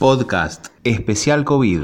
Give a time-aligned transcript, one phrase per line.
[0.00, 1.82] Podcast Especial COVID.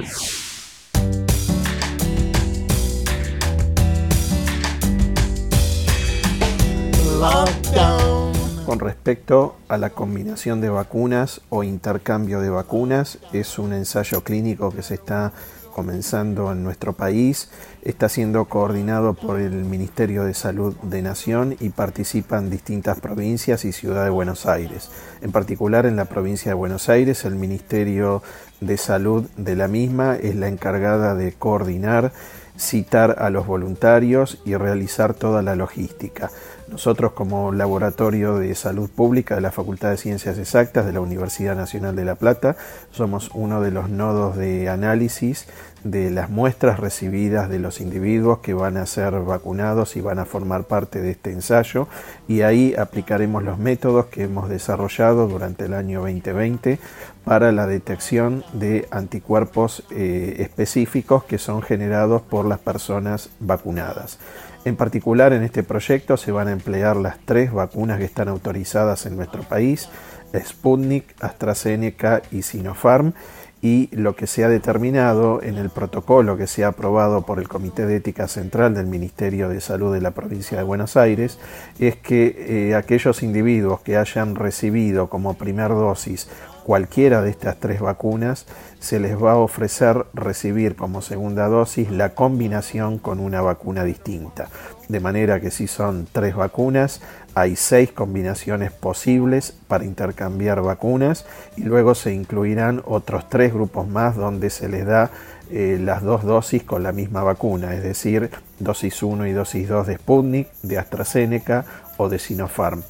[8.65, 14.71] Con respecto a la combinación de vacunas o intercambio de vacunas, es un ensayo clínico
[14.71, 15.35] que se está
[15.77, 17.51] comenzando en nuestro país,
[17.83, 23.73] está siendo coordinado por el Ministerio de Salud de Nación y participan distintas provincias y
[23.73, 24.91] Ciudad de Buenos Aires.
[25.21, 28.23] En particular en la provincia de Buenos Aires, el Ministerio
[28.63, 32.11] de Salud de la misma es la encargada de coordinar
[32.59, 36.31] citar a los voluntarios y realizar toda la logística.
[36.71, 41.55] Nosotros como Laboratorio de Salud Pública de la Facultad de Ciencias Exactas de la Universidad
[41.55, 42.57] Nacional de La Plata
[42.91, 45.47] somos uno de los nodos de análisis
[45.85, 50.25] de las muestras recibidas de los individuos que van a ser vacunados y van a
[50.25, 51.87] formar parte de este ensayo
[52.27, 56.81] y ahí aplicaremos los métodos que hemos desarrollado durante el año 2020
[57.25, 64.19] para la detección de anticuerpos eh, específicos que son generados por las personas vacunadas.
[64.65, 69.07] En particular en este proyecto se van a emplear las tres vacunas que están autorizadas
[69.07, 69.89] en nuestro país,
[70.35, 73.15] Sputnik, AstraZeneca y Sinopharm,
[73.63, 77.49] y lo que se ha determinado en el protocolo que se ha aprobado por el
[77.49, 81.39] Comité de Ética Central del Ministerio de Salud de la provincia de Buenos Aires
[81.79, 86.29] es que eh, aquellos individuos que hayan recibido como primer dosis
[86.67, 88.45] cualquiera de estas tres vacunas,
[88.81, 94.49] se les va a ofrecer recibir como segunda dosis la combinación con una vacuna distinta.
[94.89, 97.03] De manera que si son tres vacunas,
[97.37, 101.25] hay seis combinaciones posibles para intercambiar vacunas
[101.57, 105.13] y luego se incluirán otros tres grupos más donde se les da
[105.53, 109.87] eh, las dos dosis con la misma vacuna, es decir, dosis 1 y dosis 2
[109.87, 111.65] de Sputnik, de AstraZeneca
[111.97, 112.83] o de Sinopharm.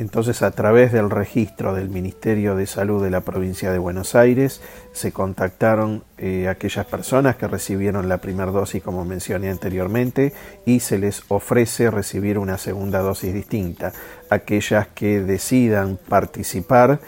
[0.00, 4.62] Entonces, a través del registro del Ministerio de Salud de la provincia de Buenos Aires,
[4.92, 10.32] se contactaron eh, aquellas personas que recibieron la primera dosis, como mencioné anteriormente,
[10.64, 13.92] y se les ofrece recibir una segunda dosis distinta.
[14.30, 17.00] Aquellas que decidan participar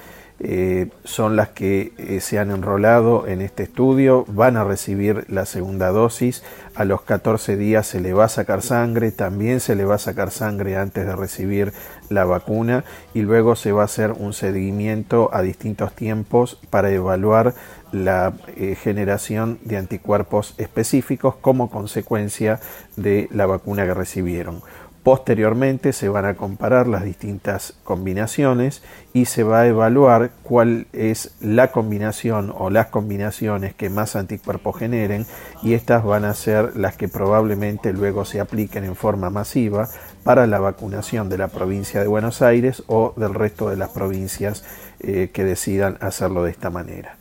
[0.45, 5.47] eh, son las que eh, se han enrolado en este estudio, van a recibir la
[5.47, 6.43] segunda dosis,
[6.75, 9.99] a los 14 días se le va a sacar sangre, también se le va a
[9.99, 11.73] sacar sangre antes de recibir
[12.09, 12.83] la vacuna
[13.15, 17.55] y luego se va a hacer un seguimiento a distintos tiempos para evaluar
[17.93, 22.59] la eh, generación de anticuerpos específicos como consecuencia
[22.97, 24.63] de la vacuna que recibieron.
[25.03, 28.83] Posteriormente se van a comparar las distintas combinaciones
[29.13, 34.79] y se va a evaluar cuál es la combinación o las combinaciones que más anticuerpos
[34.79, 35.27] generen
[35.61, 39.89] y estas van a ser las que probablemente luego se apliquen en forma masiva
[40.23, 44.65] para la vacunación de la provincia de Buenos Aires o del resto de las provincias
[45.01, 47.17] eh, que decidan hacerlo de esta manera.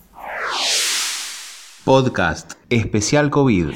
[1.84, 3.74] Podcast Especial COVID.